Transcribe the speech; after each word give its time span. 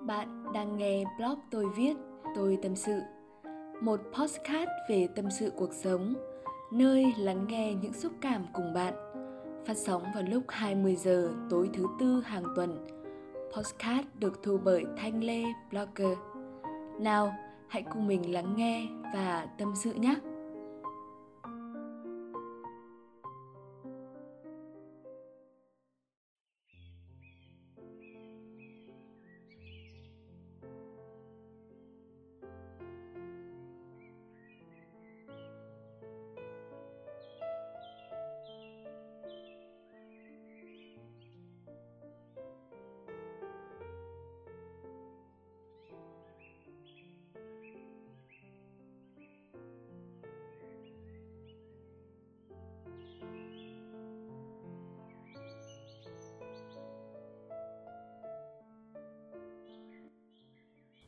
Bạn 0.00 0.52
đang 0.54 0.76
nghe 0.76 1.04
blog 1.18 1.38
tôi 1.50 1.66
viết, 1.76 1.94
tôi 2.34 2.58
tâm 2.62 2.76
sự. 2.76 3.00
Một 3.80 4.00
podcast 4.12 4.70
về 4.88 5.08
tâm 5.16 5.30
sự 5.30 5.52
cuộc 5.56 5.72
sống, 5.72 6.14
nơi 6.72 7.14
lắng 7.18 7.46
nghe 7.48 7.74
những 7.74 7.92
xúc 7.92 8.12
cảm 8.20 8.46
cùng 8.52 8.72
bạn. 8.74 8.94
Phát 9.66 9.76
sóng 9.76 10.02
vào 10.14 10.22
lúc 10.22 10.42
20 10.48 10.96
giờ 10.96 11.30
tối 11.50 11.70
thứ 11.74 11.86
tư 12.00 12.20
hàng 12.20 12.44
tuần. 12.56 12.86
Podcast 13.56 14.06
được 14.14 14.42
thu 14.42 14.58
bởi 14.64 14.84
Thanh 14.96 15.24
Lê 15.24 15.42
Blogger. 15.70 16.18
Nào, 17.00 17.34
hãy 17.68 17.82
cùng 17.82 18.06
mình 18.06 18.32
lắng 18.32 18.54
nghe 18.56 18.86
và 19.14 19.46
tâm 19.58 19.72
sự 19.76 19.92
nhé. 19.92 20.14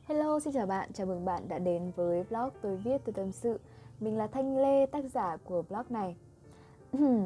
Hello, 0.07 0.39
xin 0.39 0.53
chào 0.53 0.65
bạn, 0.65 0.89
chào 0.93 1.07
mừng 1.07 1.25
bạn 1.25 1.47
đã 1.47 1.59
đến 1.59 1.91
với 1.95 2.23
blog 2.29 2.49
tôi 2.61 2.77
viết 2.77 3.01
từ 3.05 3.11
tâm 3.11 3.31
sự. 3.31 3.59
Mình 3.99 4.17
là 4.17 4.27
Thanh 4.27 4.57
Lê, 4.57 4.85
tác 4.85 5.03
giả 5.13 5.37
của 5.43 5.61
blog 5.61 5.83
này. 5.89 6.15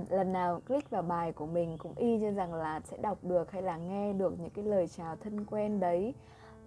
Lần 0.09 0.33
nào 0.33 0.61
click 0.67 0.89
vào 0.89 1.01
bài 1.01 1.31
của 1.31 1.45
mình 1.45 1.77
cũng 1.77 1.93
y 1.95 2.17
như 2.17 2.31
rằng 2.31 2.53
là 2.53 2.81
sẽ 2.83 2.97
đọc 2.97 3.23
được 3.23 3.51
hay 3.51 3.61
là 3.61 3.77
nghe 3.77 4.13
được 4.13 4.39
những 4.39 4.49
cái 4.49 4.65
lời 4.65 4.87
chào 4.87 5.15
thân 5.15 5.45
quen 5.45 5.79
đấy. 5.79 6.13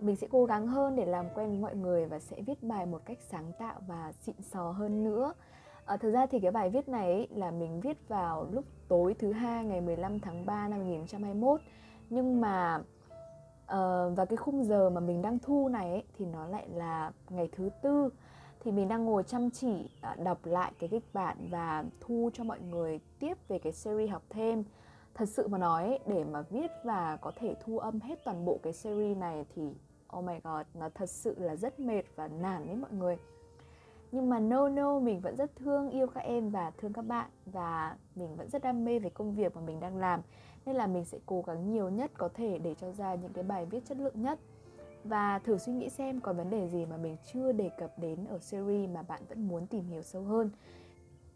Mình 0.00 0.16
sẽ 0.16 0.26
cố 0.30 0.44
gắng 0.44 0.66
hơn 0.66 0.96
để 0.96 1.04
làm 1.04 1.26
quen 1.34 1.48
với 1.48 1.58
mọi 1.58 1.76
người 1.76 2.06
và 2.06 2.18
sẽ 2.18 2.40
viết 2.46 2.62
bài 2.62 2.86
một 2.86 3.00
cách 3.04 3.18
sáng 3.30 3.52
tạo 3.58 3.80
và 3.86 4.12
xịn 4.20 4.36
sò 4.42 4.70
hơn 4.70 5.04
nữa. 5.04 5.34
À, 5.84 5.96
thực 5.96 6.10
ra 6.10 6.26
thì 6.26 6.40
cái 6.40 6.50
bài 6.50 6.70
viết 6.70 6.88
này 6.88 7.12
ấy, 7.12 7.28
là 7.30 7.50
mình 7.50 7.80
viết 7.80 8.08
vào 8.08 8.46
lúc 8.50 8.64
tối 8.88 9.14
thứ 9.18 9.32
hai 9.32 9.64
ngày 9.64 9.80
15 9.80 10.20
tháng 10.20 10.46
3 10.46 10.68
năm 10.68 10.78
2021 10.78 11.60
Nhưng 12.10 12.40
mà 12.40 12.82
uh, 13.72 14.16
và 14.16 14.24
cái 14.24 14.36
khung 14.36 14.64
giờ 14.64 14.90
mà 14.90 15.00
mình 15.00 15.22
đang 15.22 15.38
thu 15.38 15.68
này 15.68 15.90
ấy, 15.90 16.02
thì 16.18 16.26
nó 16.26 16.46
lại 16.46 16.68
là 16.68 17.12
ngày 17.30 17.48
thứ 17.52 17.70
tư. 17.82 18.10
Thì 18.60 18.72
mình 18.72 18.88
đang 18.88 19.04
ngồi 19.04 19.22
chăm 19.22 19.50
chỉ 19.50 19.88
uh, 20.12 20.18
đọc 20.18 20.38
lại 20.44 20.72
cái 20.78 20.88
kịch 20.88 21.04
bản 21.12 21.36
và 21.50 21.84
thu 22.00 22.30
cho 22.34 22.44
mọi 22.44 22.60
người 22.60 23.00
tiếp 23.18 23.34
về 23.48 23.58
cái 23.58 23.72
series 23.72 24.10
học 24.10 24.22
thêm. 24.30 24.64
Thật 25.14 25.28
sự 25.28 25.48
mà 25.48 25.58
nói 25.58 25.98
để 26.06 26.24
mà 26.24 26.42
viết 26.42 26.70
và 26.84 27.16
có 27.16 27.32
thể 27.36 27.54
thu 27.64 27.78
âm 27.78 28.00
hết 28.00 28.24
toàn 28.24 28.44
bộ 28.44 28.58
cái 28.62 28.72
series 28.72 29.18
này 29.18 29.44
thì 29.54 29.62
oh 30.16 30.24
my 30.24 30.34
god 30.44 30.66
nó 30.74 30.88
thật 30.94 31.10
sự 31.10 31.34
là 31.38 31.56
rất 31.56 31.80
mệt 31.80 32.02
và 32.16 32.28
nản 32.28 32.66
với 32.66 32.76
mọi 32.76 32.92
người. 32.92 33.16
Nhưng 34.12 34.28
mà 34.28 34.38
no 34.38 34.68
no 34.68 34.98
mình 34.98 35.20
vẫn 35.20 35.36
rất 35.36 35.56
thương 35.56 35.90
yêu 35.90 36.06
các 36.06 36.20
em 36.20 36.50
và 36.50 36.72
thương 36.78 36.92
các 36.92 37.02
bạn 37.02 37.30
và 37.46 37.96
mình 38.14 38.36
vẫn 38.36 38.50
rất 38.50 38.62
đam 38.62 38.84
mê 38.84 38.98
về 38.98 39.10
công 39.10 39.34
việc 39.34 39.56
mà 39.56 39.62
mình 39.62 39.80
đang 39.80 39.96
làm 39.96 40.20
nên 40.66 40.76
là 40.76 40.86
mình 40.86 41.04
sẽ 41.04 41.18
cố 41.26 41.42
gắng 41.46 41.70
nhiều 41.70 41.88
nhất 41.88 42.10
có 42.18 42.28
thể 42.34 42.58
để 42.58 42.74
cho 42.74 42.92
ra 42.92 43.14
những 43.14 43.32
cái 43.32 43.44
bài 43.44 43.66
viết 43.66 43.84
chất 43.84 43.98
lượng 43.98 44.22
nhất. 44.22 44.38
Và 45.04 45.38
thử 45.38 45.58
suy 45.58 45.72
nghĩ 45.72 45.88
xem 45.88 46.20
có 46.20 46.32
vấn 46.32 46.50
đề 46.50 46.68
gì 46.68 46.86
mà 46.86 46.96
mình 46.96 47.16
chưa 47.32 47.52
đề 47.52 47.70
cập 47.78 47.98
đến 47.98 48.24
ở 48.24 48.38
series 48.38 48.90
mà 48.90 49.02
bạn 49.02 49.22
vẫn 49.28 49.48
muốn 49.48 49.66
tìm 49.66 49.86
hiểu 49.86 50.02
sâu 50.02 50.22
hơn. 50.22 50.50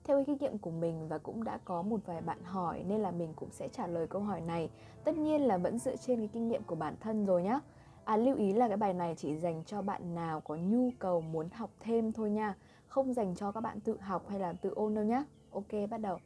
Theo 0.04 0.24
kinh 0.24 0.36
nghiệm 0.40 0.58
của 0.58 0.70
mình 0.70 1.08
và 1.08 1.18
cũng 1.18 1.44
đã 1.44 1.58
có 1.64 1.82
một 1.82 2.00
vài 2.06 2.20
bạn 2.20 2.38
hỏi 2.44 2.84
nên 2.88 3.00
là 3.00 3.10
mình 3.10 3.32
cũng 3.36 3.50
sẽ 3.50 3.68
trả 3.68 3.86
lời 3.86 4.06
câu 4.06 4.22
hỏi 4.22 4.40
này. 4.40 4.70
Tất 5.04 5.16
nhiên 5.16 5.42
là 5.42 5.58
vẫn 5.58 5.78
dựa 5.78 5.96
trên 5.96 6.18
cái 6.18 6.28
kinh 6.32 6.48
nghiệm 6.48 6.62
của 6.62 6.74
bản 6.74 6.94
thân 7.00 7.26
rồi 7.26 7.42
nhé 7.42 7.60
à 8.04 8.16
lưu 8.16 8.36
ý 8.36 8.52
là 8.52 8.68
cái 8.68 8.76
bài 8.76 8.94
này 8.94 9.14
chỉ 9.14 9.36
dành 9.36 9.62
cho 9.66 9.82
bạn 9.82 10.14
nào 10.14 10.40
có 10.40 10.56
nhu 10.56 10.90
cầu 10.98 11.20
muốn 11.20 11.48
học 11.50 11.70
thêm 11.80 12.12
thôi 12.12 12.30
nha. 12.30 12.54
Không 12.86 13.14
dành 13.14 13.34
cho 13.34 13.52
các 13.52 13.60
bạn 13.60 13.80
tự 13.80 13.96
học 14.00 14.28
hay 14.28 14.40
là 14.40 14.52
tự 14.52 14.70
ôn 14.74 14.94
đâu 14.94 15.04
nhé 15.04 15.24
ok, 15.50 15.90
bắt 15.90 16.00
đầu 16.00 16.18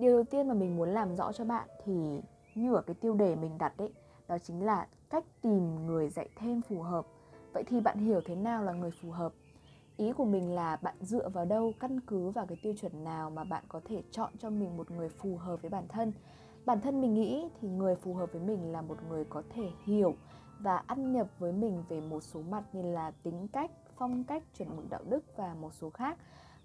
điều 0.00 0.12
đầu 0.12 0.24
tiên 0.24 0.48
mà 0.48 0.54
mình 0.54 0.76
muốn 0.76 0.88
làm 0.88 1.16
rõ 1.16 1.32
cho 1.32 1.44
bạn 1.44 1.68
thì 1.84 2.20
như 2.54 2.74
ở 2.74 2.82
cái 2.82 2.94
tiêu 2.94 3.14
đề 3.14 3.36
mình 3.36 3.58
đặt 3.58 3.76
đấy 3.76 3.92
đó 4.28 4.38
chính 4.38 4.64
là 4.64 4.86
cách 5.10 5.24
tìm 5.42 5.86
người 5.86 6.08
dạy 6.08 6.28
thêm 6.36 6.62
phù 6.62 6.82
hợp. 6.82 7.06
Vậy 7.52 7.64
thì 7.66 7.80
bạn 7.80 7.98
hiểu 7.98 8.20
thế 8.26 8.34
nào 8.34 8.64
là 8.64 8.72
người 8.72 8.90
phù 8.90 9.10
hợp? 9.10 9.32
Ý 9.96 10.12
của 10.12 10.24
mình 10.24 10.54
là 10.54 10.76
bạn 10.76 10.94
dựa 11.00 11.28
vào 11.28 11.44
đâu, 11.44 11.72
căn 11.80 12.00
cứ 12.00 12.30
vào 12.30 12.46
cái 12.46 12.58
tiêu 12.62 12.74
chuẩn 12.80 13.04
nào 13.04 13.30
mà 13.30 13.44
bạn 13.44 13.64
có 13.68 13.80
thể 13.84 14.02
chọn 14.10 14.32
cho 14.38 14.50
mình 14.50 14.76
một 14.76 14.90
người 14.90 15.08
phù 15.08 15.36
hợp 15.36 15.62
với 15.62 15.70
bản 15.70 15.88
thân? 15.88 16.12
Bản 16.66 16.80
thân 16.80 17.00
mình 17.00 17.14
nghĩ 17.14 17.48
thì 17.60 17.68
người 17.68 17.94
phù 17.96 18.14
hợp 18.14 18.32
với 18.32 18.42
mình 18.42 18.72
là 18.72 18.82
một 18.82 18.96
người 19.08 19.24
có 19.24 19.42
thể 19.54 19.70
hiểu 19.84 20.14
và 20.58 20.82
ăn 20.86 21.12
nhập 21.12 21.26
với 21.38 21.52
mình 21.52 21.84
về 21.88 22.00
một 22.00 22.20
số 22.20 22.42
mặt 22.42 22.64
như 22.72 22.82
là 22.82 23.10
tính 23.22 23.48
cách, 23.52 23.70
phong 23.96 24.24
cách, 24.24 24.42
chuẩn 24.58 24.76
mực 24.76 24.90
đạo 24.90 25.02
đức 25.08 25.24
và 25.36 25.54
một 25.54 25.74
số 25.74 25.90
khác 25.90 26.18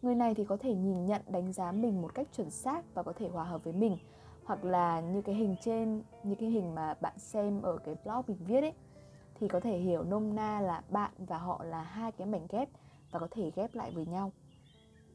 người 0.05 0.15
này 0.15 0.35
thì 0.35 0.45
có 0.45 0.57
thể 0.57 0.73
nhìn 0.73 1.05
nhận 1.05 1.21
đánh 1.27 1.53
giá 1.53 1.71
mình 1.71 2.01
một 2.01 2.15
cách 2.15 2.27
chuẩn 2.35 2.49
xác 2.49 2.93
và 2.93 3.03
có 3.03 3.13
thể 3.13 3.29
hòa 3.29 3.43
hợp 3.43 3.63
với 3.63 3.73
mình. 3.73 3.97
Hoặc 4.43 4.63
là 4.63 5.01
như 5.01 5.21
cái 5.21 5.35
hình 5.35 5.55
trên 5.61 6.01
như 6.23 6.35
cái 6.35 6.49
hình 6.49 6.75
mà 6.75 6.93
bạn 7.01 7.19
xem 7.19 7.61
ở 7.61 7.77
cái 7.77 7.95
blog 8.03 8.21
mình 8.27 8.37
viết 8.47 8.61
ấy 8.61 8.73
thì 9.39 9.47
có 9.47 9.59
thể 9.59 9.77
hiểu 9.77 10.03
nôm 10.03 10.35
na 10.35 10.59
là 10.59 10.81
bạn 10.89 11.11
và 11.17 11.37
họ 11.37 11.63
là 11.63 11.81
hai 11.81 12.11
cái 12.11 12.27
mảnh 12.27 12.47
ghép 12.49 12.69
và 13.11 13.19
có 13.19 13.27
thể 13.31 13.51
ghép 13.55 13.75
lại 13.75 13.91
với 13.91 14.05
nhau. 14.05 14.31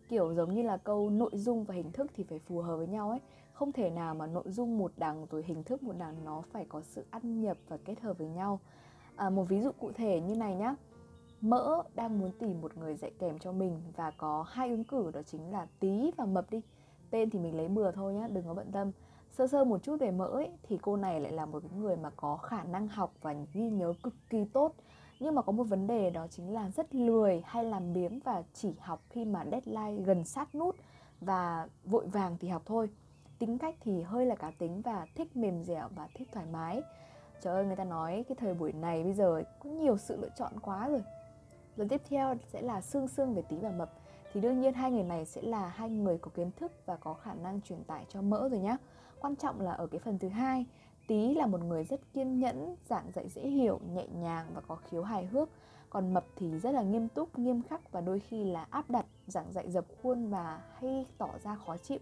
Kiểu 0.08 0.34
giống 0.34 0.54
như 0.54 0.62
là 0.62 0.76
câu 0.76 1.10
nội 1.10 1.30
dung 1.34 1.64
và 1.64 1.74
hình 1.74 1.92
thức 1.92 2.10
thì 2.16 2.24
phải 2.24 2.38
phù 2.38 2.60
hợp 2.60 2.76
với 2.76 2.86
nhau 2.86 3.10
ấy. 3.10 3.20
Không 3.52 3.72
thể 3.72 3.90
nào 3.90 4.14
mà 4.14 4.26
nội 4.26 4.44
dung 4.46 4.78
một 4.78 4.92
đằng 4.96 5.26
rồi 5.30 5.44
hình 5.46 5.64
thức 5.64 5.82
một 5.82 5.94
đằng 5.98 6.24
nó 6.24 6.42
phải 6.52 6.64
có 6.68 6.80
sự 6.82 7.06
ăn 7.10 7.40
nhập 7.40 7.56
và 7.68 7.76
kết 7.76 8.00
hợp 8.00 8.18
với 8.18 8.28
nhau. 8.28 8.60
À, 9.16 9.30
một 9.30 9.44
ví 9.44 9.60
dụ 9.60 9.72
cụ 9.72 9.92
thể 9.92 10.20
như 10.20 10.34
này 10.34 10.54
nhá 10.54 10.74
mỡ 11.40 11.82
đang 11.94 12.18
muốn 12.18 12.30
tìm 12.38 12.60
một 12.60 12.76
người 12.76 12.96
dạy 12.96 13.12
kèm 13.18 13.38
cho 13.38 13.52
mình 13.52 13.82
và 13.96 14.10
có 14.10 14.44
hai 14.48 14.70
ứng 14.70 14.84
cử 14.84 15.10
đó 15.14 15.20
chính 15.22 15.52
là 15.52 15.66
tí 15.80 16.10
và 16.16 16.24
mập 16.24 16.50
đi. 16.50 16.60
Tên 17.10 17.30
thì 17.30 17.38
mình 17.38 17.56
lấy 17.56 17.68
bừa 17.68 17.92
thôi 17.92 18.14
nhá 18.14 18.28
đừng 18.32 18.46
có 18.46 18.54
bận 18.54 18.72
tâm. 18.72 18.90
Sơ 19.30 19.46
sơ 19.46 19.64
một 19.64 19.82
chút 19.82 20.00
về 20.00 20.10
mỡ 20.10 20.26
ấy, 20.26 20.50
thì 20.62 20.78
cô 20.82 20.96
này 20.96 21.20
lại 21.20 21.32
là 21.32 21.46
một 21.46 21.60
cái 21.62 21.78
người 21.78 21.96
mà 21.96 22.10
có 22.16 22.36
khả 22.36 22.64
năng 22.64 22.88
học 22.88 23.12
và 23.22 23.34
ghi 23.52 23.70
nhớ 23.70 23.92
cực 24.02 24.14
kỳ 24.30 24.44
tốt. 24.44 24.74
Nhưng 25.20 25.34
mà 25.34 25.42
có 25.42 25.52
một 25.52 25.64
vấn 25.64 25.86
đề 25.86 26.10
đó 26.10 26.26
chính 26.30 26.52
là 26.52 26.70
rất 26.70 26.94
lười 26.94 27.42
hay 27.44 27.64
làm 27.64 27.92
biếng 27.92 28.20
và 28.20 28.42
chỉ 28.54 28.74
học 28.80 29.02
khi 29.10 29.24
mà 29.24 29.44
deadline 29.50 30.02
gần 30.02 30.24
sát 30.24 30.54
nút 30.54 30.76
và 31.20 31.68
vội 31.84 32.06
vàng 32.06 32.36
thì 32.40 32.48
học 32.48 32.62
thôi. 32.66 32.90
Tính 33.38 33.58
cách 33.58 33.74
thì 33.80 34.02
hơi 34.02 34.26
là 34.26 34.34
cá 34.34 34.50
tính 34.58 34.82
và 34.82 35.06
thích 35.14 35.36
mềm 35.36 35.64
dẻo 35.64 35.88
và 35.96 36.08
thích 36.14 36.28
thoải 36.32 36.46
mái. 36.52 36.82
Trời 37.42 37.54
ơi 37.54 37.64
người 37.66 37.76
ta 37.76 37.84
nói 37.84 38.24
cái 38.28 38.36
thời 38.40 38.54
buổi 38.54 38.72
này 38.72 39.02
bây 39.02 39.12
giờ 39.12 39.42
có 39.58 39.70
nhiều 39.70 39.96
sự 39.96 40.16
lựa 40.16 40.30
chọn 40.36 40.52
quá 40.62 40.88
rồi 40.88 41.02
rồi 41.80 41.88
tiếp 41.88 42.02
theo 42.08 42.34
sẽ 42.52 42.62
là 42.62 42.80
xương 42.80 43.08
xương 43.08 43.34
về 43.34 43.42
tí 43.42 43.56
và 43.56 43.70
mập 43.70 43.92
thì 44.32 44.40
đương 44.40 44.60
nhiên 44.60 44.74
hai 44.74 44.90
người 44.90 45.02
này 45.02 45.24
sẽ 45.24 45.42
là 45.42 45.68
hai 45.68 45.90
người 45.90 46.18
có 46.18 46.30
kiến 46.34 46.50
thức 46.56 46.72
và 46.86 46.96
có 46.96 47.14
khả 47.14 47.34
năng 47.34 47.60
truyền 47.60 47.84
tải 47.84 48.04
cho 48.08 48.22
mỡ 48.22 48.48
rồi 48.48 48.60
nhá. 48.60 48.76
Quan 49.20 49.36
trọng 49.36 49.60
là 49.60 49.72
ở 49.72 49.86
cái 49.86 49.98
phần 49.98 50.18
thứ 50.18 50.28
hai, 50.28 50.66
tí 51.06 51.34
là 51.34 51.46
một 51.46 51.60
người 51.60 51.84
rất 51.84 52.00
kiên 52.12 52.38
nhẫn, 52.38 52.76
giảng 52.88 53.10
dạy 53.14 53.28
dễ 53.28 53.42
hiểu, 53.42 53.80
nhẹ 53.94 54.06
nhàng 54.06 54.46
và 54.54 54.60
có 54.60 54.76
khiếu 54.76 55.02
hài 55.02 55.26
hước. 55.26 55.48
Còn 55.90 56.14
mập 56.14 56.24
thì 56.36 56.58
rất 56.58 56.70
là 56.70 56.82
nghiêm 56.82 57.08
túc, 57.08 57.38
nghiêm 57.38 57.62
khắc 57.62 57.92
và 57.92 58.00
đôi 58.00 58.20
khi 58.20 58.44
là 58.44 58.66
áp 58.70 58.90
đặt, 58.90 59.06
giảng 59.26 59.52
dạy 59.52 59.70
dập 59.70 59.84
khuôn 60.02 60.30
và 60.30 60.62
hay 60.74 61.06
tỏ 61.18 61.28
ra 61.42 61.56
khó 61.66 61.76
chịu. 61.76 61.98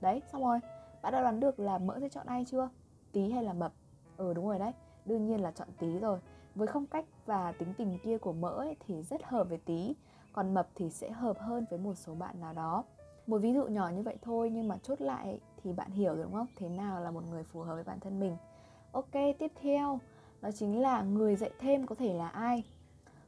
Đấy, 0.00 0.22
xong 0.32 0.44
rồi. 0.44 0.58
Bạn 1.02 1.12
đã 1.12 1.20
đoán 1.20 1.40
được 1.40 1.60
là 1.60 1.78
mỡ 1.78 2.00
sẽ 2.00 2.08
chọn 2.08 2.26
ai 2.26 2.44
chưa? 2.50 2.68
Tí 3.12 3.30
hay 3.30 3.42
là 3.42 3.52
mập? 3.52 3.72
Ừ 4.16 4.32
đúng 4.34 4.48
rồi 4.48 4.58
đấy, 4.58 4.72
đương 5.04 5.26
nhiên 5.26 5.40
là 5.40 5.50
chọn 5.50 5.68
tí 5.78 5.98
rồi 5.98 6.18
với 6.56 6.68
phong 6.72 6.86
cách 6.86 7.04
và 7.26 7.52
tính 7.52 7.74
tình 7.78 7.98
kia 8.04 8.18
của 8.18 8.32
mỡ 8.32 8.48
ấy, 8.48 8.76
thì 8.86 9.02
rất 9.02 9.24
hợp 9.24 9.48
với 9.48 9.58
tí 9.58 9.94
còn 10.32 10.54
mập 10.54 10.68
thì 10.74 10.90
sẽ 10.90 11.10
hợp 11.10 11.38
hơn 11.38 11.66
với 11.70 11.78
một 11.78 11.94
số 11.94 12.14
bạn 12.14 12.40
nào 12.40 12.52
đó. 12.52 12.84
Một 13.26 13.38
ví 13.38 13.52
dụ 13.52 13.64
nhỏ 13.64 13.88
như 13.88 14.02
vậy 14.02 14.16
thôi 14.22 14.50
nhưng 14.50 14.68
mà 14.68 14.76
chốt 14.82 15.00
lại 15.00 15.40
thì 15.62 15.72
bạn 15.72 15.90
hiểu 15.90 16.14
rồi 16.14 16.24
đúng 16.24 16.32
không? 16.32 16.46
Thế 16.56 16.68
nào 16.68 17.00
là 17.00 17.10
một 17.10 17.22
người 17.30 17.42
phù 17.44 17.60
hợp 17.60 17.74
với 17.74 17.84
bản 17.84 18.00
thân 18.00 18.20
mình. 18.20 18.36
Ok 18.92 19.12
tiếp 19.38 19.52
theo 19.62 20.00
đó 20.40 20.50
chính 20.50 20.80
là 20.80 21.02
người 21.02 21.36
dạy 21.36 21.50
thêm 21.58 21.86
có 21.86 21.94
thể 21.94 22.14
là 22.14 22.28
ai? 22.28 22.64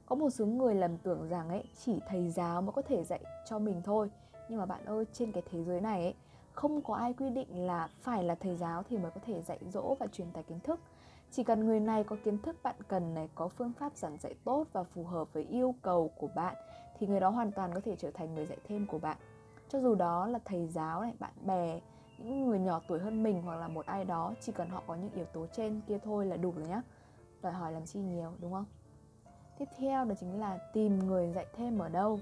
Có 0.07 0.17
một 0.17 0.31
số 0.31 0.47
người 0.47 0.75
lầm 0.75 0.97
tưởng 0.97 1.29
rằng 1.29 1.49
ấy 1.49 1.65
chỉ 1.85 2.01
thầy 2.09 2.31
giáo 2.31 2.63
mới 2.63 2.73
có 2.73 2.83
thể 2.83 3.05
dạy 3.05 3.21
cho 3.49 3.59
mình 3.59 3.83
thôi. 3.85 4.11
Nhưng 4.49 4.59
mà 4.59 4.67
bạn 4.67 4.85
ơi 4.85 5.05
trên 5.13 5.33
cái 5.33 5.43
thế 5.51 5.65
giới 5.65 5.81
này 5.81 6.03
ấy 6.03 6.15
không 6.53 6.83
có 6.83 6.95
ai 6.95 7.13
quy 7.13 7.31
định 7.31 7.67
là 7.67 7.89
phải 8.01 8.25
là 8.25 8.35
thầy 8.35 8.57
giáo 8.57 8.83
thì 8.83 8.99
mới 8.99 9.11
có 9.11 9.21
thể 9.27 9.43
dạy 9.43 9.59
dỗ 9.73 9.97
và 10.01 10.07
truyền 10.07 10.31
tải 10.31 10.43
kiến 10.43 10.61
thức 10.61 10.81
chỉ 11.31 11.45
cần 11.45 11.67
người 11.67 11.81
này 11.81 12.05
có 12.05 12.17
kiến 12.25 12.39
thức 12.39 12.57
bạn 12.63 12.77
cần 12.89 13.15
này, 13.15 13.29
có 13.35 13.49
phương 13.49 13.73
pháp 13.79 13.97
giảng 13.97 14.19
dạy 14.21 14.35
tốt 14.45 14.67
và 14.73 14.83
phù 14.83 15.05
hợp 15.05 15.33
với 15.33 15.43
yêu 15.43 15.75
cầu 15.83 16.11
của 16.17 16.29
bạn, 16.35 16.55
thì 16.99 17.07
người 17.07 17.21
đó 17.21 17.29
hoàn 17.29 17.53
toàn 17.53 17.75
có 17.75 17.81
thể 17.81 17.97
trở 17.97 18.11
thành 18.11 18.35
người 18.35 18.47
dạy 18.47 18.59
thêm 18.65 18.87
của 18.87 18.99
bạn. 18.99 19.17
Cho 19.69 19.81
dù 19.81 19.95
đó 19.95 20.27
là 20.27 20.39
thầy 20.45 20.67
giáo 20.67 21.03
này, 21.03 21.13
bạn 21.19 21.33
bè, 21.47 21.81
những 22.19 22.47
người 22.47 22.59
nhỏ 22.59 22.81
tuổi 22.89 22.99
hơn 22.99 23.23
mình 23.23 23.43
hoặc 23.43 23.57
là 23.57 23.69
một 23.69 23.87
ai 23.87 24.05
đó, 24.05 24.35
chỉ 24.41 24.53
cần 24.53 24.69
họ 24.69 24.83
có 24.87 24.95
những 24.95 25.11
yếu 25.15 25.25
tố 25.25 25.47
trên 25.53 25.81
kia 25.89 25.99
thôi 26.05 26.27
là 26.27 26.37
đủ 26.37 26.53
rồi 26.57 26.67
nhé 26.69 26.81
đòi 27.43 27.53
hỏi 27.53 27.73
làm 27.73 27.87
chi 27.87 28.01
nhiều, 28.01 28.33
đúng 28.41 28.53
không? 28.53 28.67
Tiếp 29.59 29.69
theo 29.77 30.05
đó 30.05 30.15
chính 30.21 30.41
là 30.41 30.59
tìm 30.73 30.99
người 30.99 31.33
dạy 31.33 31.47
thêm 31.57 31.79
ở 31.79 31.89
đâu. 31.89 32.21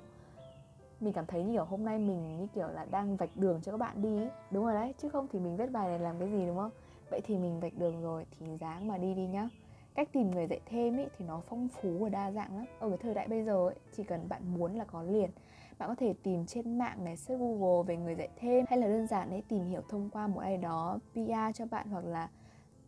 Mình 1.01 1.13
cảm 1.13 1.27
thấy 1.27 1.43
như 1.45 1.53
kiểu 1.53 1.65
hôm 1.65 1.85
nay 1.85 1.99
mình 1.99 2.39
như 2.39 2.47
kiểu 2.55 2.69
là 2.69 2.87
đang 2.91 3.17
vạch 3.17 3.31
đường 3.35 3.61
cho 3.63 3.73
các 3.73 3.79
bạn 3.79 4.03
đi 4.03 4.29
đúng 4.51 4.65
rồi 4.65 4.75
đấy, 4.75 4.95
chứ 4.99 5.09
không 5.09 5.27
thì 5.33 5.39
mình 5.39 5.57
viết 5.57 5.73
bài 5.73 5.89
này 5.89 5.99
làm 5.99 6.19
cái 6.19 6.31
gì, 6.31 6.47
đúng 6.47 6.57
không? 6.57 6.71
Vậy 7.11 7.21
thì 7.25 7.39
mình 7.39 7.61
vạch 7.61 7.79
đường 7.79 8.03
rồi 8.03 8.27
thì 8.31 8.47
dáng 8.61 8.89
mà 8.89 8.99
đi 8.99 9.15
đi 9.15 9.27
nhá. 9.27 9.49
Cách 9.95 10.09
tìm 10.13 10.31
người 10.31 10.47
dạy 10.47 10.61
thêm 10.67 10.97
ý, 10.97 11.05
thì 11.19 11.25
nó 11.25 11.43
phong 11.49 11.69
phú 11.69 11.99
và 12.01 12.09
đa 12.09 12.33
dạng 12.33 12.57
lắm. 12.57 12.65
Ở 12.79 12.89
cái 12.89 12.99
thời 12.99 13.15
đại 13.15 13.29
bây 13.29 13.45
giờ 13.45 13.69
ấy, 13.69 13.75
chỉ 13.97 14.05
cần 14.05 14.29
bạn 14.29 14.43
muốn 14.55 14.75
là 14.75 14.85
có 14.85 15.03
liền. 15.03 15.31
Bạn 15.79 15.89
có 15.89 15.95
thể 15.95 16.15
tìm 16.23 16.47
trên 16.47 16.79
mạng 16.79 17.05
này 17.05 17.17
search 17.17 17.41
google 17.41 17.83
về 17.87 17.97
người 17.97 18.15
dạy 18.15 18.29
thêm 18.37 18.65
hay 18.69 18.79
là 18.79 18.87
đơn 18.87 19.07
giản 19.07 19.31
ấy 19.31 19.43
tìm 19.49 19.65
hiểu 19.65 19.83
thông 19.89 20.11
qua 20.11 20.27
một 20.27 20.41
ai 20.41 20.59
đó 20.59 20.99
PR 21.13 21.55
cho 21.55 21.67
bạn 21.67 21.89
hoặc 21.91 22.05
là 22.05 22.31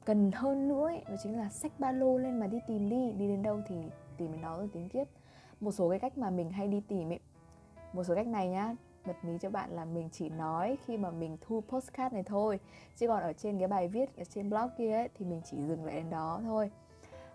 cần 0.04 0.30
hơn 0.34 0.68
nữa 0.68 0.86
ấy, 0.86 1.02
đó 1.08 1.14
chính 1.22 1.38
là 1.38 1.48
sách 1.48 1.72
ba 1.78 1.92
lô 1.92 2.18
lên 2.18 2.40
mà 2.40 2.46
đi 2.46 2.58
tìm 2.66 2.88
đi. 2.88 3.12
Đi 3.12 3.28
đến 3.28 3.42
đâu 3.42 3.60
thì 3.68 3.76
tìm 4.16 4.32
đến 4.32 4.42
đó 4.42 4.56
rồi 4.58 4.68
tính 4.72 4.88
tiếp. 4.88 5.04
Một 5.60 5.72
số 5.72 5.90
cái 5.90 5.98
cách 5.98 6.18
mà 6.18 6.30
mình 6.30 6.50
hay 6.50 6.68
đi 6.68 6.82
tìm 6.88 7.08
ấy 7.12 7.20
một 7.92 8.04
số 8.04 8.14
cách 8.14 8.26
này 8.26 8.48
nhá 8.48 8.74
bật 9.06 9.24
mí 9.24 9.38
cho 9.40 9.50
bạn 9.50 9.70
là 9.70 9.84
mình 9.84 10.08
chỉ 10.12 10.28
nói 10.28 10.78
khi 10.86 10.96
mà 10.96 11.10
mình 11.10 11.36
thu 11.40 11.62
postcard 11.68 12.14
này 12.14 12.22
thôi. 12.22 12.60
Chứ 12.96 13.08
còn 13.08 13.22
ở 13.22 13.32
trên 13.32 13.58
cái 13.58 13.68
bài 13.68 13.88
viết 13.88 14.16
ở 14.16 14.24
trên 14.24 14.50
blog 14.50 14.68
kia 14.78 14.92
ấy, 14.92 15.08
thì 15.14 15.24
mình 15.24 15.40
chỉ 15.50 15.56
dừng 15.56 15.84
lại 15.84 15.94
đến 15.94 16.10
đó 16.10 16.40
thôi. 16.44 16.70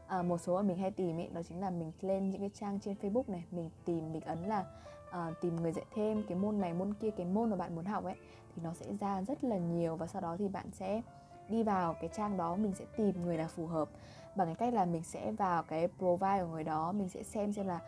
À, 0.07 0.21
một 0.21 0.38
số 0.38 0.56
mà 0.56 0.62
mình 0.62 0.77
hay 0.77 0.92
tìm 0.92 1.18
ấy 1.18 1.30
đó 1.33 1.42
chính 1.50 1.62
là 1.62 1.69
mình 1.69 1.92
lên 2.01 2.31
những 2.31 2.42
cái 2.42 2.51
trang 2.54 2.80
trên 2.80 2.95
facebook 3.01 3.24
này 3.27 3.44
mình 3.51 3.69
tìm 3.86 4.13
mình 4.13 4.21
ấn 4.21 4.44
là 4.44 4.65
à, 5.12 5.31
tìm 5.42 5.56
người 5.56 5.71
dạy 5.71 5.86
thêm 5.95 6.24
cái 6.27 6.38
môn 6.38 6.60
này 6.60 6.74
môn 6.74 6.94
kia 6.94 7.12
cái 7.12 7.25
môn 7.25 7.50
mà 7.50 7.56
bạn 7.56 7.75
muốn 7.75 7.86
học 7.86 8.04
ấy 8.04 8.15
thì 8.56 8.62
nó 8.63 8.74
sẽ 8.74 8.86
ra 9.00 9.21
rất 9.21 9.44
là 9.44 9.57
nhiều 9.57 9.95
và 9.95 10.07
sau 10.07 10.21
đó 10.21 10.36
thì 10.39 10.48
bạn 10.48 10.65
sẽ 10.71 11.01
đi 11.50 11.63
vào 11.63 11.94
cái 11.94 12.10
trang 12.13 12.38
đó 12.38 12.56
mình 12.56 12.74
sẽ 12.74 12.86
tìm 12.98 13.25
người 13.25 13.38
nào 13.38 13.48
phù 13.48 13.68
hợp. 13.68 13.89
Bằng 14.36 14.48
cái 14.48 14.56
cách 14.56 14.74
là 14.74 14.86
mình 14.86 15.04
sẽ 15.04 15.31
vào 15.31 15.63
cái 15.63 15.88
profile 16.00 16.45
của 16.45 16.51
người 16.51 16.63
đó 16.63 16.92
mình 16.92 17.10
sẽ 17.10 17.24
xem 17.24 17.54
xem 17.54 17.68
là 17.68 17.80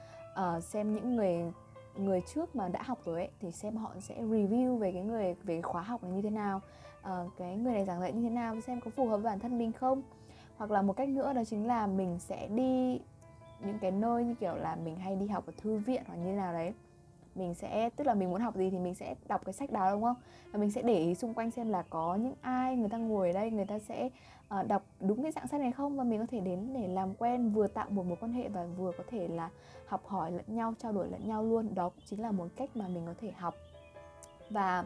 uh, 0.58 0.64
xem 0.64 0.96
những 0.96 1.16
người 1.16 1.52
người 1.98 2.22
trước 2.22 2.56
mà 2.56 2.68
đã 2.68 2.82
học 2.84 3.00
rồi 3.06 3.20
ấy 3.20 3.30
thì 3.40 3.52
xem 3.52 3.76
họ 3.76 3.92
sẽ 4.00 4.16
review 4.16 4.78
về 4.78 4.92
cái 4.92 5.04
người 5.04 5.24
về 5.24 5.56
cái 5.56 5.62
khóa 5.62 5.82
học 5.82 6.04
này 6.04 6.12
như 6.12 6.22
thế 6.22 6.30
nào 6.30 6.62
uh, 7.00 7.32
cái 7.38 7.58
người 7.58 7.74
này 7.74 7.86
giảng 7.86 8.02
dạy 8.02 8.14
như 8.14 8.22
thế 8.22 8.30
nào 8.30 8.62
xem 8.62 8.82
có 8.82 8.92
phù 8.96 9.08
hợp 9.08 9.18
với 9.18 9.24
bản 9.24 9.40
thân 9.40 9.58
mình 9.58 9.72
không. 9.72 10.02
Hoặc 10.58 10.72
là 10.72 10.82
một 10.82 10.94
cách 10.94 11.10
nữa 11.10 11.34
đó 11.34 11.44
chính 11.44 11.68
là 11.68 11.88
mình 11.88 12.20
sẽ 12.20 12.48
đi 12.48 13.00
những 13.60 13.80
cái 13.82 13.92
nơi 13.92 14.24
như 14.24 14.36
kiểu 14.40 14.56
là 14.56 14.76
mình 14.76 14.96
hay 14.96 15.16
đi 15.16 15.28
học 15.28 15.46
ở 15.48 15.54
thư 15.58 15.78
viện 15.78 16.04
hoặc 16.08 16.16
như 16.16 16.32
nào 16.32 16.54
đấy 16.54 16.74
mình 17.36 17.54
sẽ 17.54 17.90
tức 17.96 18.08
là 18.08 18.14
mình 18.14 18.30
muốn 18.30 18.42
học 18.42 18.56
gì 18.56 18.70
thì 18.70 18.80
mình 18.80 18.96
sẽ 18.96 19.16
đọc 19.28 19.46
cái 19.46 19.54
sách 19.54 19.72
đó 19.72 19.92
đúng 19.92 20.02
không? 20.04 20.16
Và 20.52 20.60
mình 20.60 20.72
sẽ 20.72 20.82
để 20.82 21.00
ý 21.00 21.16
xung 21.16 21.34
quanh 21.34 21.52
xem 21.52 21.70
là 21.70 21.84
có 21.90 22.16
những 22.16 22.34
ai 22.42 22.76
người 22.76 22.90
ta 22.90 22.98
ngồi 22.98 23.28
ở 23.28 23.34
đây 23.34 23.52
người 23.52 23.66
ta 23.66 23.80
sẽ 23.80 24.10
uh, 24.60 24.68
đọc 24.68 24.84
đúng 25.00 25.24
cái 25.24 25.32
dạng 25.32 25.48
sách 25.48 25.62
này 25.62 25.72
không? 25.72 25.98
Và 25.98 26.04
mình 26.04 26.20
có 26.20 26.26
thể 26.32 26.40
đến 26.40 26.74
để 26.74 26.88
làm 26.88 27.14
quen 27.14 27.50
vừa 27.50 27.68
tạo 27.68 27.90
một 27.90 28.06
mối 28.06 28.18
quan 28.22 28.34
hệ 28.34 28.50
và 28.50 28.66
vừa 28.78 28.92
có 28.98 29.04
thể 29.10 29.28
là 29.28 29.50
học 29.86 30.06
hỏi 30.06 30.32
lẫn 30.32 30.46
nhau 30.48 30.74
trao 30.80 30.92
đổi 30.92 31.08
lẫn 31.10 31.28
nhau 31.28 31.44
luôn. 31.44 31.76
Đó 31.76 31.90
cũng 31.90 32.04
chính 32.06 32.22
là 32.22 32.32
một 32.32 32.48
cách 32.56 32.70
mà 32.76 32.88
mình 32.88 33.04
có 33.06 33.14
thể 33.22 33.32
học. 33.32 33.56
Và 34.50 34.86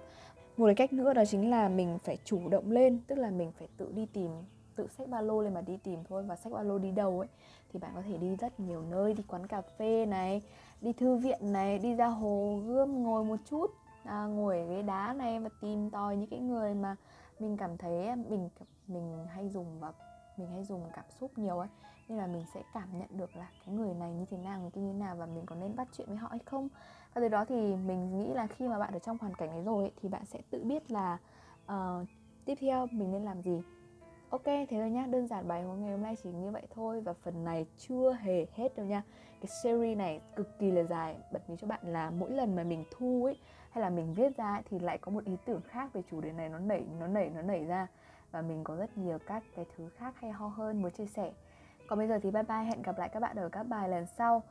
một 0.58 0.66
cái 0.66 0.76
cách 0.76 0.94
nữa 0.94 1.14
đó 1.14 1.26
chính 1.26 1.50
là 1.50 1.70
mình 1.70 1.98
phải 2.04 2.18
chủ 2.26 2.50
động 2.50 2.72
lên 2.72 3.00
tức 3.08 3.16
là 3.16 3.30
mình 3.30 3.52
phải 3.60 3.68
tự 3.78 3.92
đi 3.96 4.06
tìm 4.06 4.32
tự 4.80 4.88
xách 4.88 5.10
ba 5.10 5.22
lô 5.22 5.42
lên 5.42 5.54
mà 5.54 5.62
đi 5.62 5.78
tìm 5.78 6.04
thôi 6.10 6.24
và 6.24 6.36
xách 6.36 6.54
ba 6.54 6.62
lô 6.62 6.78
đi 6.78 6.92
đâu 6.92 7.20
ấy 7.20 7.28
thì 7.74 7.80
bạn 7.80 7.92
có 7.96 8.02
thể 8.02 8.18
đi 8.18 8.36
rất 8.36 8.60
nhiều 8.60 8.82
nơi 8.82 9.14
đi 9.14 9.24
quán 9.28 9.48
cà 9.48 9.62
phê 9.62 10.06
này 10.06 10.42
đi 10.82 10.94
thư 10.94 11.16
viện 11.16 11.52
này 11.54 11.80
đi 11.80 11.96
ra 11.96 12.08
hồ 12.08 12.60
gươm 12.66 13.04
ngồi 13.04 13.24
một 13.24 13.38
chút 13.50 13.72
à, 14.04 14.26
ngồi 14.26 14.60
ở 14.60 14.66
ghế 14.66 14.82
đá 14.82 15.14
này 15.14 15.40
và 15.40 15.50
tìm 15.62 15.90
tòi 15.90 16.18
những 16.18 16.30
cái 16.30 16.40
người 16.40 16.74
mà 16.74 16.96
mình 17.40 17.58
cảm 17.58 17.78
thấy 17.78 18.08
à, 18.08 18.16
mình 18.30 18.50
mình 18.88 19.28
hay 19.30 19.50
dùng 19.50 19.80
và 19.80 19.92
mình 20.38 20.48
hay 20.52 20.64
dùng 20.64 20.90
cảm 20.94 21.06
xúc 21.20 21.32
nhiều 21.38 21.60
ấy. 21.60 21.68
Nên 22.08 22.18
là 22.18 22.28
mình 22.28 22.46
sẽ 22.54 22.64
cảm 22.74 23.00
nhận 23.00 23.18
được 23.18 23.36
là 23.36 23.50
cái 23.66 23.76
người 23.76 23.94
này 23.94 24.14
như 24.14 24.26
thế 24.32 24.38
nào 24.38 24.62
người 24.62 24.72
kia 24.72 24.82
như 24.82 24.94
thế 24.94 25.00
nào 25.00 25.16
và 25.16 25.26
mình 25.26 25.46
có 25.46 25.56
nên 25.56 25.76
bắt 25.76 25.88
chuyện 25.98 26.08
với 26.08 26.18
họ 26.18 26.28
hay 26.28 26.40
không. 26.46 26.70
Và 27.14 27.22
từ 27.22 27.28
đó 27.28 27.46
thì 27.46 27.76
mình 27.76 28.20
nghĩ 28.20 28.34
là 28.34 28.48
khi 28.48 28.68
mà 28.68 28.80
bạn 28.80 28.94
ở 28.94 29.00
trong 29.00 29.18
hoàn 29.18 29.36
cảnh 29.36 29.50
ấy 29.50 29.64
rồi 29.64 29.84
ấy, 29.84 29.92
thì 30.02 30.10
bạn 30.10 30.26
sẽ 30.26 30.42
tự 30.50 30.64
biết 30.64 30.92
là 30.92 31.18
uh, 31.72 32.08
tiếp 32.46 32.56
theo 32.62 32.88
mình 32.92 33.12
nên 33.12 33.24
làm 33.24 33.42
gì. 33.42 33.62
Ok, 34.30 34.44
thế 34.46 34.80
rồi 34.80 34.90
nhá, 34.90 35.06
đơn 35.10 35.28
giản 35.28 35.48
bài 35.48 35.64
hôm 35.64 35.82
ngày 35.82 35.92
hôm 35.92 36.02
nay 36.02 36.16
chỉ 36.24 36.30
như 36.30 36.52
vậy 36.52 36.64
thôi 36.76 37.02
Và 37.02 37.14
phần 37.14 37.44
này 37.44 37.66
chưa 37.78 38.18
hề 38.22 38.46
hết 38.54 38.76
đâu 38.76 38.86
nha 38.86 39.04
Cái 39.42 39.48
series 39.64 39.98
này 39.98 40.22
cực 40.36 40.60
kỳ 40.60 40.72
là 40.72 40.84
dài 40.84 41.16
Bật 41.32 41.50
mí 41.50 41.56
cho 41.62 41.68
bạn 41.68 41.80
là 41.84 42.10
mỗi 42.10 42.32
lần 42.32 42.56
mà 42.56 42.64
mình 42.64 42.84
thu 42.92 43.26
ấy 43.26 43.38
Hay 43.72 43.82
là 43.82 43.90
mình 43.90 44.14
viết 44.14 44.38
ra 44.38 44.54
ấy, 44.54 44.62
thì 44.70 44.80
lại 44.80 44.98
có 44.98 45.12
một 45.12 45.26
ý 45.26 45.38
tưởng 45.46 45.62
khác 45.62 45.94
về 45.94 46.02
chủ 46.12 46.22
đề 46.22 46.32
này 46.32 46.50
Nó 46.50 46.60
nảy, 46.60 46.86
nó 47.00 47.08
nảy, 47.08 47.30
nó 47.36 47.42
nảy 47.42 47.66
ra. 47.66 47.88
Và 48.32 48.42
mình 48.42 48.64
có 48.64 48.76
rất 48.76 48.98
nhiều 48.98 49.18
các 49.28 49.44
cái 49.56 49.66
thứ 49.76 49.90
khác 49.90 50.14
hay 50.20 50.32
ho 50.32 50.48
hơn 50.48 50.82
muốn 50.82 50.92
chia 50.92 51.06
sẻ. 51.06 51.32
Còn 51.88 52.00
bây 52.00 52.08
giờ 52.08 52.20
thì 52.24 52.32
bye 52.32 52.44
bye, 52.44 52.64
hẹn 52.64 52.82
gặp 52.82 52.98
lại 52.98 53.10
các 53.10 53.20
bạn 53.20 53.36
ở 53.36 53.50
các 53.50 53.64
bài 53.64 53.90
lần 53.90 54.06
sau. 54.18 54.44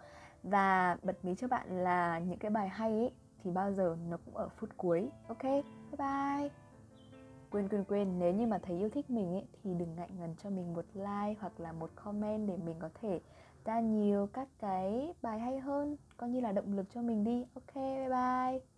Và 0.43 0.97
bật 1.03 1.25
mí 1.25 1.35
cho 1.35 1.49
bạn 1.49 1.85
là 1.85 2.19
những 2.19 2.39
cái 2.39 2.51
bài 2.51 2.69
hay 2.69 2.91
ấy 2.91 3.13
Thì 3.45 3.51
bao 3.51 3.73
giờ 3.73 3.97
nó 4.09 4.17
cũng 4.25 4.37
ở 4.37 4.49
phút 4.49 4.71
cuối. 4.77 5.09
Ok, 5.29 5.43
bye 5.43 5.65
bye 5.99 6.68
quên 7.50 7.69
quên 7.69 7.85
quên. 7.85 8.19
Nếu 8.19 8.33
như 8.33 8.47
mà 8.47 8.59
thấy 8.62 8.77
yêu 8.79 8.91
thích 8.91 9.11
mình 9.11 9.33
ấy, 9.35 9.45
thì 9.62 9.75
đừng 9.75 9.95
ngại 9.97 10.11
ngần 10.19 10.35
cho 10.43 10.50
mình 10.50 10.75
một 10.75 10.85
like 10.95 11.35
hoặc 11.41 11.61
là 11.61 11.73
một 11.73 11.91
comment 11.95 12.49
để 12.49 12.56
mình 12.56 12.77
có 12.79 12.91
thể 13.00 13.21
ra 13.65 13.81
nhiều 13.81 14.27
các 14.33 14.49
cái 14.59 15.15
bài 15.23 15.39
hay 15.39 15.59
hơn. 15.61 15.97
Coi 16.17 16.31
như 16.31 16.41
là 16.41 16.53
động 16.53 16.77
lực 16.77 16.87
cho 16.95 17.03
mình 17.03 17.25
đi. 17.25 17.45
Ok, 17.55 17.75
bye 17.75 18.09
bye. 18.09 18.78